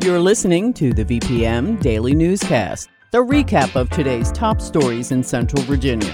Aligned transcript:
You're 0.00 0.20
listening 0.20 0.72
to 0.74 0.92
the 0.92 1.04
VPM 1.04 1.82
Daily 1.82 2.14
Newscast, 2.14 2.88
the 3.10 3.18
recap 3.18 3.74
of 3.74 3.90
today's 3.90 4.30
top 4.30 4.60
stories 4.60 5.10
in 5.10 5.24
Central 5.24 5.60
Virginia. 5.62 6.12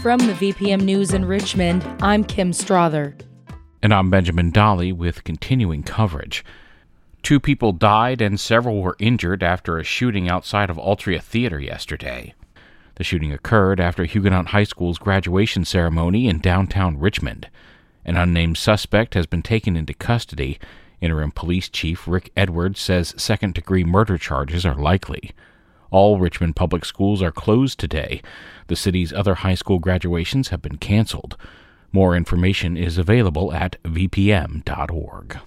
From 0.00 0.18
the 0.20 0.32
VPM 0.32 0.80
News 0.80 1.12
in 1.12 1.26
Richmond, 1.26 1.84
I'm 2.00 2.24
Kim 2.24 2.54
Strother. 2.54 3.14
And 3.82 3.92
I'm 3.92 4.08
Benjamin 4.08 4.50
Dolly 4.50 4.92
with 4.92 5.24
continuing 5.24 5.82
coverage. 5.82 6.42
Two 7.22 7.38
people 7.38 7.72
died 7.72 8.22
and 8.22 8.40
several 8.40 8.80
were 8.80 8.96
injured 8.98 9.42
after 9.42 9.76
a 9.76 9.84
shooting 9.84 10.30
outside 10.30 10.70
of 10.70 10.78
Altria 10.78 11.20
Theater 11.20 11.60
yesterday. 11.60 12.32
The 12.94 13.04
shooting 13.04 13.30
occurred 13.30 13.78
after 13.78 14.06
Huguenot 14.06 14.48
High 14.48 14.64
School's 14.64 14.98
graduation 14.98 15.66
ceremony 15.66 16.28
in 16.28 16.38
downtown 16.38 16.98
Richmond. 16.98 17.50
An 18.06 18.16
unnamed 18.16 18.56
suspect 18.56 19.12
has 19.12 19.26
been 19.26 19.42
taken 19.42 19.76
into 19.76 19.92
custody 19.92 20.58
Interim 21.00 21.30
Police 21.30 21.68
Chief 21.68 22.06
Rick 22.06 22.32
Edwards 22.36 22.80
says 22.80 23.14
second 23.16 23.54
degree 23.54 23.84
murder 23.84 24.18
charges 24.18 24.64
are 24.64 24.74
likely. 24.74 25.32
All 25.90 26.18
Richmond 26.18 26.56
public 26.56 26.84
schools 26.84 27.22
are 27.22 27.32
closed 27.32 27.78
today. 27.78 28.22
The 28.66 28.76
city's 28.76 29.12
other 29.12 29.36
high 29.36 29.54
school 29.54 29.78
graduations 29.78 30.48
have 30.48 30.62
been 30.62 30.78
canceled. 30.78 31.36
More 31.92 32.16
information 32.16 32.76
is 32.76 32.98
available 32.98 33.52
at 33.52 33.82
vpm.org. 33.84 35.38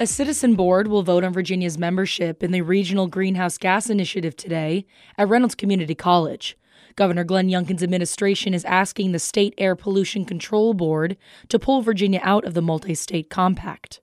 A 0.00 0.06
citizen 0.06 0.54
board 0.54 0.86
will 0.86 1.02
vote 1.02 1.24
on 1.24 1.32
Virginia's 1.32 1.76
membership 1.76 2.44
in 2.44 2.52
the 2.52 2.60
Regional 2.62 3.08
Greenhouse 3.08 3.58
Gas 3.58 3.90
Initiative 3.90 4.36
today 4.36 4.86
at 5.16 5.28
Reynolds 5.28 5.56
Community 5.56 5.94
College. 5.94 6.56
Governor 6.98 7.22
Glenn 7.22 7.48
Youngkin's 7.48 7.84
administration 7.84 8.52
is 8.52 8.64
asking 8.64 9.12
the 9.12 9.20
State 9.20 9.54
Air 9.56 9.76
Pollution 9.76 10.24
Control 10.24 10.74
Board 10.74 11.16
to 11.48 11.56
pull 11.56 11.80
Virginia 11.80 12.18
out 12.24 12.44
of 12.44 12.54
the 12.54 12.60
multi 12.60 12.92
state 12.92 13.30
compact. 13.30 14.00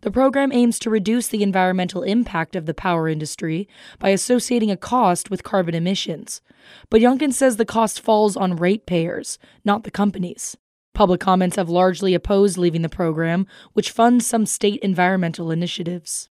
The 0.00 0.10
program 0.10 0.50
aims 0.50 0.78
to 0.78 0.88
reduce 0.88 1.28
the 1.28 1.42
environmental 1.42 2.02
impact 2.02 2.56
of 2.56 2.64
the 2.64 2.72
power 2.72 3.10
industry 3.10 3.68
by 3.98 4.08
associating 4.08 4.70
a 4.70 4.78
cost 4.78 5.28
with 5.28 5.42
carbon 5.42 5.74
emissions. 5.74 6.40
But 6.88 7.02
Youngkin 7.02 7.34
says 7.34 7.58
the 7.58 7.66
cost 7.66 8.00
falls 8.00 8.38
on 8.38 8.56
ratepayers, 8.56 9.38
not 9.62 9.84
the 9.84 9.90
companies. 9.90 10.56
Public 10.94 11.20
comments 11.20 11.56
have 11.56 11.68
largely 11.68 12.14
opposed 12.14 12.56
leaving 12.56 12.80
the 12.80 12.88
program, 12.88 13.46
which 13.74 13.90
funds 13.90 14.26
some 14.26 14.46
state 14.46 14.80
environmental 14.80 15.50
initiatives. 15.50 16.29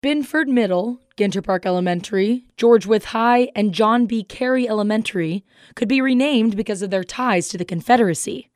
Binford 0.00 0.48
Middle, 0.48 1.00
Ginter 1.16 1.42
Park 1.42 1.66
Elementary, 1.66 2.44
George 2.56 2.86
Wythe 2.86 3.06
High, 3.06 3.50
and 3.56 3.74
John 3.74 4.06
B. 4.06 4.22
Cary 4.22 4.68
Elementary 4.68 5.44
could 5.74 5.88
be 5.88 6.00
renamed 6.00 6.56
because 6.56 6.82
of 6.82 6.90
their 6.90 7.02
ties 7.02 7.48
to 7.48 7.58
the 7.58 7.64
Confederacy. 7.64 8.48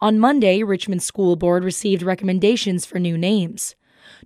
On 0.00 0.18
Monday, 0.18 0.62
Richmond 0.62 1.02
School 1.02 1.36
Board 1.36 1.64
received 1.64 2.02
recommendations 2.02 2.84
for 2.84 2.98
new 2.98 3.16
names. 3.16 3.76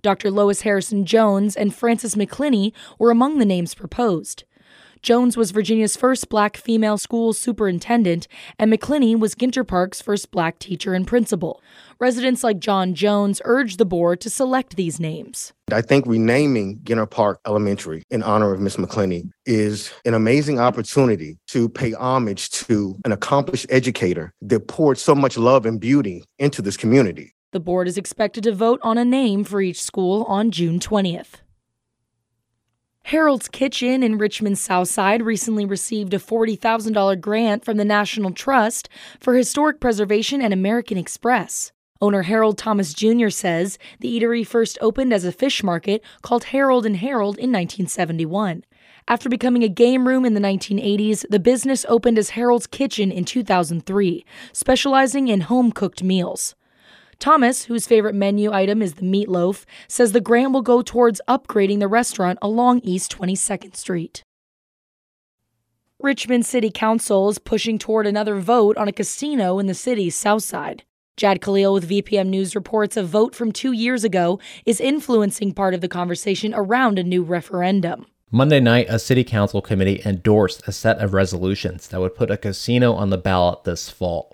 Dr. 0.01 0.29
Lois 0.29 0.63
Harrison 0.63 1.05
Jones 1.05 1.55
and 1.55 1.73
Frances 1.73 2.15
McClinney 2.15 2.73
were 2.97 3.09
among 3.09 3.37
the 3.37 3.45
names 3.45 3.73
proposed. 3.73 4.43
Jones 5.01 5.37
was 5.37 5.51
Virginia's 5.51 5.95
first 5.95 6.27
black 6.27 6.57
female 6.57 6.97
school 6.97 7.31
superintendent, 7.31 8.27
and 8.57 8.71
McClinney 8.71 9.17
was 9.17 9.33
Ginter 9.33 9.65
Park's 9.65 10.01
first 10.01 10.29
black 10.29 10.59
teacher 10.59 10.93
and 10.93 11.07
principal. 11.07 11.61
Residents 11.99 12.43
like 12.43 12.59
John 12.59 12.93
Jones 12.93 13.41
urged 13.45 13.77
the 13.77 13.85
board 13.85 14.19
to 14.21 14.29
select 14.29 14.75
these 14.75 14.99
names. 14.99 15.53
I 15.71 15.81
think 15.81 16.05
renaming 16.05 16.79
Ginter 16.83 17.09
Park 17.09 17.39
Elementary 17.47 18.03
in 18.09 18.23
honor 18.23 18.53
of 18.53 18.59
Miss 18.59 18.75
McClinney 18.75 19.29
is 19.45 19.91
an 20.03 20.13
amazing 20.13 20.59
opportunity 20.59 21.37
to 21.47 21.69
pay 21.69 21.93
homage 21.93 22.49
to 22.51 22.97
an 23.05 23.13
accomplished 23.13 23.67
educator 23.69 24.33
that 24.41 24.67
poured 24.67 24.97
so 24.97 25.15
much 25.15 25.37
love 25.37 25.65
and 25.65 25.79
beauty 25.79 26.25
into 26.39 26.61
this 26.61 26.75
community. 26.75 27.33
The 27.51 27.59
board 27.59 27.87
is 27.87 27.97
expected 27.97 28.43
to 28.43 28.51
vote 28.51 28.79
on 28.83 28.97
a 28.97 29.05
name 29.05 29.43
for 29.43 29.61
each 29.61 29.81
school 29.81 30.23
on 30.25 30.51
June 30.51 30.79
20th. 30.79 31.41
Harold's 33.09 33.47
Kitchen 33.47 34.03
in 34.03 34.19
Richmond's 34.19 34.61
South 34.61 34.87
Side 34.87 35.23
recently 35.23 35.65
received 35.65 36.13
a 36.13 36.19
$40,000 36.19 37.19
grant 37.19 37.65
from 37.65 37.77
the 37.77 37.83
National 37.83 38.29
Trust 38.29 38.87
for 39.19 39.33
Historic 39.33 39.79
Preservation 39.79 40.43
and 40.43 40.53
American 40.53 40.95
Express. 40.95 41.71
Owner 42.01 42.21
Harold 42.21 42.59
Thomas 42.59 42.93
Jr. 42.93 43.29
says 43.29 43.79
the 43.99 44.19
eatery 44.19 44.45
first 44.45 44.77
opened 44.79 45.11
as 45.11 45.25
a 45.25 45.31
fish 45.31 45.63
market 45.63 46.03
called 46.21 46.43
Harold 46.43 46.85
and 46.85 46.97
Harold 46.97 47.39
in 47.39 47.51
1971. 47.51 48.63
After 49.07 49.27
becoming 49.27 49.63
a 49.63 49.69
game 49.69 50.07
room 50.07 50.23
in 50.23 50.35
the 50.35 50.39
1980s, 50.39 51.25
the 51.31 51.39
business 51.39 51.87
opened 51.89 52.19
as 52.19 52.29
Harold's 52.29 52.67
Kitchen 52.67 53.11
in 53.11 53.25
2003, 53.25 54.23
specializing 54.53 55.29
in 55.29 55.41
home 55.41 55.71
cooked 55.71 56.03
meals. 56.03 56.53
Thomas, 57.19 57.65
whose 57.65 57.85
favorite 57.85 58.15
menu 58.15 58.51
item 58.53 58.81
is 58.81 58.93
the 58.93 59.01
meatloaf, 59.01 59.65
says 59.89 60.13
the 60.13 60.21
grant 60.21 60.53
will 60.53 60.61
go 60.61 60.81
towards 60.81 61.19
upgrading 61.27 61.79
the 61.79 61.87
restaurant 61.89 62.39
along 62.41 62.79
East 62.79 63.15
22nd 63.15 63.75
Street. 63.75 64.23
Richmond 65.99 66.45
City 66.45 66.71
Council 66.71 67.27
is 67.27 67.37
pushing 67.37 67.77
toward 67.77 68.07
another 68.07 68.39
vote 68.39 68.77
on 68.77 68.87
a 68.87 68.93
casino 68.93 69.59
in 69.59 69.67
the 69.67 69.73
city's 69.73 70.15
south 70.15 70.43
side. 70.43 70.83
Jad 71.17 71.41
Khalil 71.41 71.73
with 71.73 71.89
VPM 71.89 72.27
News 72.27 72.55
reports 72.55 72.95
a 72.95 73.03
vote 73.03 73.35
from 73.35 73.51
two 73.51 73.73
years 73.73 74.05
ago 74.05 74.39
is 74.65 74.79
influencing 74.79 75.53
part 75.53 75.73
of 75.73 75.81
the 75.81 75.89
conversation 75.89 76.53
around 76.55 76.97
a 76.97 77.03
new 77.03 77.21
referendum. 77.21 78.05
Monday 78.31 78.61
night, 78.61 78.85
a 78.87 78.97
city 78.97 79.25
council 79.25 79.61
committee 79.61 80.01
endorsed 80.05 80.65
a 80.65 80.71
set 80.71 80.99
of 80.99 81.13
resolutions 81.13 81.89
that 81.89 81.99
would 81.99 82.15
put 82.15 82.31
a 82.31 82.37
casino 82.37 82.93
on 82.93 83.09
the 83.09 83.17
ballot 83.17 83.65
this 83.65 83.89
fall. 83.89 84.33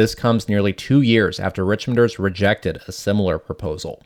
This 0.00 0.14
comes 0.14 0.48
nearly 0.48 0.72
two 0.72 1.02
years 1.02 1.38
after 1.38 1.62
Richmonders 1.62 2.18
rejected 2.18 2.80
a 2.88 2.90
similar 2.90 3.38
proposal. 3.38 4.02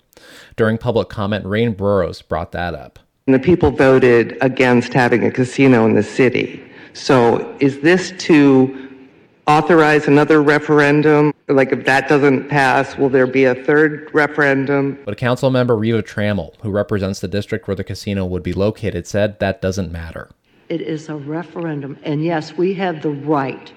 During 0.57 0.77
public 0.77 1.09
comment, 1.09 1.47
Rain 1.47 1.73
Burrows 1.73 2.21
brought 2.21 2.51
that 2.51 2.75
up. 2.75 2.99
The 3.27 3.39
people 3.39 3.71
voted 3.71 4.37
against 4.41 4.93
having 4.93 5.25
a 5.25 5.31
casino 5.31 5.87
in 5.87 5.95
the 5.95 6.03
city. 6.03 6.61
So 6.95 7.57
is 7.61 7.79
this 7.79 8.13
to 8.27 9.07
authorize 9.47 10.09
another 10.09 10.43
referendum? 10.43 11.33
Like 11.47 11.71
if 11.71 11.85
that 11.85 12.09
doesn't 12.09 12.49
pass, 12.49 12.99
will 12.99 13.09
there 13.09 13.29
be 13.29 13.45
a 13.45 13.55
third 13.55 14.11
referendum? 14.13 14.99
But 15.05 15.17
council 15.17 15.49
member 15.49 15.77
Reva 15.77 16.03
Trammell, 16.03 16.61
who 16.61 16.73
represents 16.73 17.21
the 17.21 17.29
district 17.29 17.69
where 17.69 17.77
the 17.77 17.85
casino 17.85 18.25
would 18.25 18.43
be 18.43 18.53
located, 18.53 19.07
said 19.07 19.39
that 19.39 19.63
doesn't 19.63 19.93
matter. 19.93 20.29
It 20.69 20.81
is 20.81 21.09
a 21.09 21.15
referendum, 21.15 21.97
and 22.03 22.25
yes, 22.25 22.55
we 22.55 22.75
have 22.75 23.01
the 23.01 23.11
right 23.11 23.73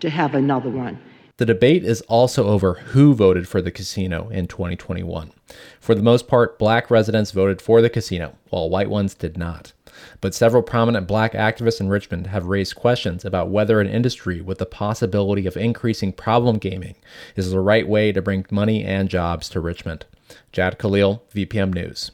to 0.00 0.10
have 0.10 0.34
another 0.34 0.68
one. 0.68 0.98
The 1.42 1.46
debate 1.46 1.82
is 1.82 2.02
also 2.02 2.46
over 2.46 2.74
who 2.74 3.14
voted 3.14 3.48
for 3.48 3.60
the 3.60 3.72
casino 3.72 4.28
in 4.28 4.46
2021. 4.46 5.32
For 5.80 5.92
the 5.92 6.00
most 6.00 6.28
part, 6.28 6.56
black 6.56 6.88
residents 6.88 7.32
voted 7.32 7.60
for 7.60 7.82
the 7.82 7.90
casino, 7.90 8.36
while 8.50 8.70
white 8.70 8.88
ones 8.88 9.12
did 9.12 9.36
not. 9.36 9.72
But 10.20 10.36
several 10.36 10.62
prominent 10.62 11.08
black 11.08 11.32
activists 11.32 11.80
in 11.80 11.88
Richmond 11.88 12.28
have 12.28 12.46
raised 12.46 12.76
questions 12.76 13.24
about 13.24 13.50
whether 13.50 13.80
an 13.80 13.88
industry 13.88 14.40
with 14.40 14.58
the 14.58 14.66
possibility 14.66 15.44
of 15.48 15.56
increasing 15.56 16.12
problem 16.12 16.58
gaming 16.58 16.94
is 17.34 17.50
the 17.50 17.58
right 17.58 17.88
way 17.88 18.12
to 18.12 18.22
bring 18.22 18.46
money 18.52 18.84
and 18.84 19.08
jobs 19.08 19.48
to 19.48 19.58
Richmond. 19.58 20.06
Jad 20.52 20.78
Khalil, 20.78 21.24
VPM 21.34 21.74
News. 21.74 22.12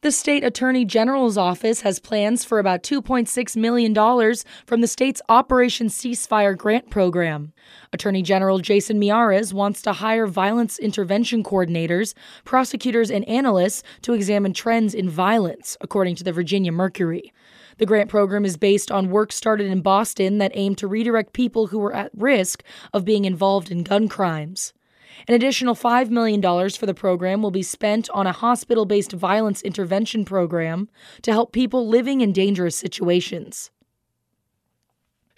The 0.00 0.12
state 0.12 0.44
attorney 0.44 0.84
general's 0.84 1.36
office 1.36 1.80
has 1.80 1.98
plans 1.98 2.44
for 2.44 2.60
about 2.60 2.84
$2.6 2.84 3.56
million 3.56 3.92
from 4.64 4.80
the 4.80 4.86
state's 4.86 5.20
Operation 5.28 5.88
Ceasefire 5.88 6.56
grant 6.56 6.88
program. 6.88 7.52
Attorney 7.92 8.22
General 8.22 8.60
Jason 8.60 9.00
Miyares 9.00 9.52
wants 9.52 9.82
to 9.82 9.94
hire 9.94 10.28
violence 10.28 10.78
intervention 10.78 11.42
coordinators, 11.42 12.14
prosecutors, 12.44 13.10
and 13.10 13.28
analysts 13.28 13.82
to 14.02 14.12
examine 14.12 14.52
trends 14.52 14.94
in 14.94 15.10
violence, 15.10 15.76
according 15.80 16.14
to 16.14 16.22
the 16.22 16.32
Virginia 16.32 16.70
Mercury. 16.70 17.32
The 17.78 17.86
grant 17.86 18.08
program 18.08 18.44
is 18.44 18.56
based 18.56 18.92
on 18.92 19.10
work 19.10 19.32
started 19.32 19.66
in 19.66 19.80
Boston 19.80 20.38
that 20.38 20.52
aimed 20.54 20.78
to 20.78 20.86
redirect 20.86 21.32
people 21.32 21.66
who 21.66 21.80
were 21.80 21.92
at 21.92 22.12
risk 22.14 22.62
of 22.92 23.04
being 23.04 23.24
involved 23.24 23.68
in 23.68 23.82
gun 23.82 24.08
crimes. 24.08 24.72
An 25.26 25.34
additional 25.34 25.74
$5 25.74 26.10
million 26.10 26.40
for 26.70 26.86
the 26.86 26.94
program 26.94 27.42
will 27.42 27.50
be 27.50 27.62
spent 27.62 28.08
on 28.10 28.26
a 28.26 28.32
hospital 28.32 28.84
based 28.84 29.12
violence 29.12 29.62
intervention 29.62 30.24
program 30.24 30.88
to 31.22 31.32
help 31.32 31.52
people 31.52 31.88
living 31.88 32.20
in 32.20 32.32
dangerous 32.32 32.76
situations. 32.76 33.70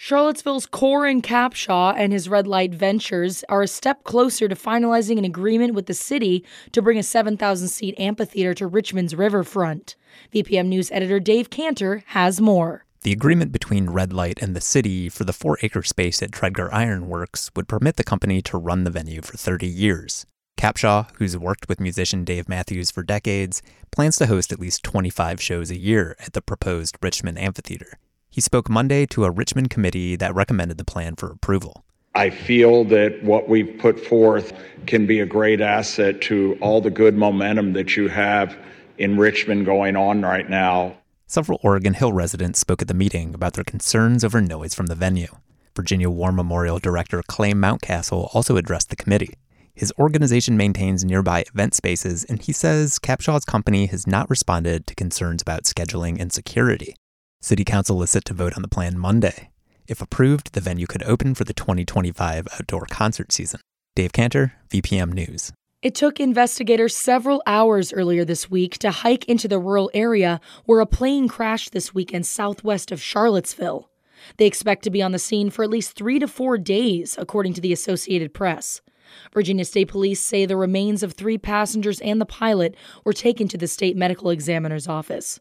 Charlottesville's 0.02 0.64
Coran 0.64 1.20
Capshaw 1.20 1.94
and 1.94 2.11
his 2.11 2.26
Red 2.26 2.46
Light 2.46 2.72
Ventures 2.75 3.44
are 3.50 3.61
a 3.61 3.69
step 3.69 4.02
closer 4.02 4.49
to 4.49 4.55
finalizing 4.55 5.19
an 5.19 5.26
agreement 5.26 5.75
with 5.75 5.84
the 5.84 5.93
city 5.93 6.43
to 6.72 6.81
bring 6.81 6.96
a 6.96 7.02
7,000 7.02 7.69
seat 7.69 7.94
amphitheater 7.99 8.55
to 8.55 8.67
Richmond's 8.67 9.14
riverfront. 9.14 9.96
VPM 10.32 10.69
News 10.69 10.90
editor 10.90 11.20
Dave 11.20 11.50
Cantor 11.50 12.02
has 12.06 12.40
more. 12.40 12.87
The 13.02 13.12
agreement 13.12 13.50
between 13.50 13.88
Red 13.88 14.12
Light 14.12 14.43
and 14.43 14.55
the 14.55 14.61
city 14.61 15.08
for 15.08 15.25
the 15.25 15.32
four 15.32 15.56
acre 15.62 15.82
space 15.82 16.23
at 16.23 16.32
Tredegar 16.32 16.70
Ironworks 16.70 17.50
would 17.56 17.67
permit 17.67 17.97
the 17.97 18.05
company 18.05 18.43
to 18.43 18.58
run 18.58 18.85
the 18.85 18.91
venue 18.91 19.23
for 19.23 19.38
30 19.38 19.67
years. 19.67 20.26
Capshaw, 20.58 21.08
who's 21.14 21.35
worked 21.35 21.67
with 21.67 21.81
musician 21.81 22.25
Dave 22.26 22.47
Matthews 22.47 22.91
for 22.91 23.02
decades, 23.02 23.62
plans 23.91 24.19
to 24.19 24.26
host 24.26 24.52
at 24.52 24.61
least 24.61 24.82
25 24.82 25.41
shows 25.41 25.70
a 25.70 25.79
year 25.79 26.14
at 26.19 26.35
the 26.35 26.43
proposed 26.43 26.99
Richmond 27.00 27.38
Amphitheater. 27.38 27.97
He 28.29 28.43
spoke 28.43 28.69
Monday 28.69 29.06
to 29.06 29.25
a 29.25 29.31
Richmond 29.31 29.70
committee 29.70 30.14
that 30.17 30.35
recommended 30.35 30.76
the 30.76 30.85
plan 30.85 31.17
for 31.17 31.31
approval. 31.31 31.87
I 32.14 32.29
feel 32.29 32.85
that 32.85 33.25
what 33.25 33.49
we've 33.49 33.79
put 33.79 33.99
forth 33.99 34.53
can 34.85 35.06
be 35.06 35.20
a 35.20 35.26
great 35.26 35.62
asset 35.62 36.20
to 36.23 36.58
all 36.61 36.82
the 36.82 36.91
good 36.91 37.17
momentum 37.17 37.73
that 37.73 37.96
you 37.96 38.08
have 38.08 38.58
in 38.99 39.17
Richmond 39.17 39.64
going 39.64 39.96
on 39.96 40.20
right 40.20 40.50
now. 40.50 40.99
Several 41.31 41.61
Oregon 41.62 41.94
Hill 41.94 42.12
residents 42.12 42.59
spoke 42.59 42.82
at 42.82 42.88
the 42.88 42.93
meeting 42.93 43.35
about 43.37 43.53
their 43.53 43.62
concerns 43.62 44.25
over 44.25 44.41
noise 44.41 44.75
from 44.75 44.87
the 44.87 44.97
venue. 44.97 45.29
Virginia 45.77 46.11
War 46.11 46.32
Memorial 46.32 46.81
Director 46.81 47.23
Clay 47.29 47.53
Mountcastle 47.53 48.35
also 48.35 48.56
addressed 48.56 48.91
the 48.91 48.97
committee. 48.97 49.35
His 49.73 49.93
organization 49.97 50.56
maintains 50.56 51.05
nearby 51.05 51.44
event 51.55 51.75
spaces, 51.75 52.25
and 52.25 52.43
he 52.43 52.53
says 52.53 52.99
Capshaw's 52.99 53.44
company 53.44 53.87
has 53.87 54.09
not 54.09 54.29
responded 54.29 54.88
to 54.88 54.97
concerns 54.97 55.41
about 55.41 55.67
scheduling 55.67 56.21
and 56.21 56.32
security. 56.32 56.97
City 57.41 57.62
Council 57.62 58.03
is 58.03 58.11
set 58.11 58.25
to 58.25 58.35
vote 58.35 58.56
on 58.56 58.62
the 58.62 58.67
plan 58.67 58.99
Monday. 58.99 59.50
If 59.87 60.03
approved, 60.03 60.55
the 60.55 60.61
venue 60.61 60.88
could 60.88 61.05
open 61.05 61.37
for 61.37 61.44
the 61.44 61.55
2025 61.55 62.49
outdoor 62.55 62.87
concert 62.87 63.31
season. 63.31 63.61
Dave 63.94 64.12
Cantor, 64.12 64.55
VPM 64.69 65.12
News. 65.12 65.53
It 65.82 65.94
took 65.94 66.21
investigators 66.21 66.94
several 66.94 67.43
hours 67.47 67.91
earlier 67.91 68.23
this 68.23 68.50
week 68.50 68.77
to 68.79 68.91
hike 68.91 69.25
into 69.25 69.49
the 69.49 69.59
rural 69.59 69.91
area 69.94 70.38
where 70.67 70.81
a 70.81 70.87
plane 70.87 71.27
crashed 71.27 71.73
this 71.73 71.94
weekend 71.94 72.27
southwest 72.27 72.93
of 72.93 73.00
Charlottesville. 73.00 73.88
They 74.37 74.44
expect 74.44 74.85
to 74.85 74.91
be 74.91 75.00
on 75.00 75.12
the 75.12 75.19
scene 75.19 75.49
for 75.49 75.62
at 75.62 75.71
least 75.71 75.93
three 75.93 76.19
to 76.19 76.29
four 76.29 76.59
days, 76.59 77.17
according 77.19 77.55
to 77.55 77.62
the 77.62 77.73
Associated 77.73 78.35
Press. 78.35 78.82
Virginia 79.32 79.65
State 79.65 79.88
Police 79.88 80.21
say 80.21 80.44
the 80.44 80.55
remains 80.55 81.03
of 81.03 81.15
three 81.15 81.38
passengers 81.38 81.99
and 82.00 82.21
the 82.21 82.27
pilot 82.27 82.77
were 83.03 83.15
taken 83.15 83.49
to 83.49 83.56
the 83.56 83.67
state 83.67 83.97
medical 83.97 84.29
examiner's 84.29 84.87
office. 84.87 85.41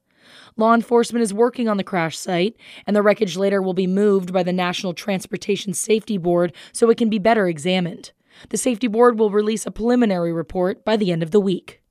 Law 0.55 0.73
enforcement 0.73 1.21
is 1.21 1.33
working 1.33 1.67
on 1.67 1.75
the 1.75 1.83
crash 1.83 2.17
site, 2.17 2.55
and 2.87 2.95
the 2.95 3.01
wreckage 3.01 3.35
later 3.35 3.61
will 3.61 3.73
be 3.73 3.87
moved 3.87 4.31
by 4.31 4.43
the 4.43 4.53
National 4.53 4.93
Transportation 4.93 5.73
Safety 5.73 6.17
Board 6.17 6.53
so 6.71 6.89
it 6.89 6.97
can 6.97 7.09
be 7.09 7.19
better 7.19 7.49
examined. 7.49 8.13
The 8.47 8.57
Safety 8.57 8.87
Board 8.87 9.19
will 9.19 9.29
release 9.29 9.65
a 9.65 9.71
preliminary 9.71 10.31
report 10.31 10.85
by 10.85 10.95
the 10.95 11.11
end 11.11 11.21
of 11.21 11.31
the 11.31 11.41
week. 11.41 11.81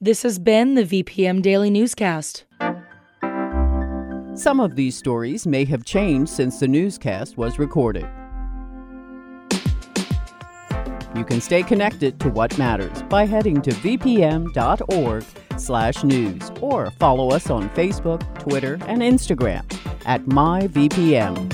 This 0.00 0.22
has 0.22 0.38
been 0.38 0.74
the 0.74 0.82
VPM 0.82 1.40
Daily 1.40 1.70
Newscast. 1.70 2.44
Some 4.34 4.60
of 4.60 4.76
these 4.76 4.96
stories 4.96 5.46
may 5.46 5.64
have 5.64 5.84
changed 5.84 6.30
since 6.30 6.60
the 6.60 6.68
newscast 6.68 7.38
was 7.38 7.58
recorded. 7.58 8.06
You 11.16 11.24
can 11.24 11.40
stay 11.40 11.62
connected 11.62 12.18
to 12.20 12.28
what 12.28 12.58
matters 12.58 13.02
by 13.04 13.24
heading 13.24 13.62
to 13.62 13.70
vpm.org 13.70 15.24
slash 15.56 16.02
news 16.02 16.50
or 16.60 16.90
follow 16.90 17.30
us 17.30 17.48
on 17.48 17.70
Facebook, 17.70 18.22
Twitter, 18.40 18.74
and 18.88 19.00
Instagram 19.00 19.62
at 20.04 20.24
myvpm. 20.24 21.53